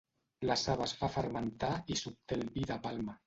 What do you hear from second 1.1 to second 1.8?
fermentar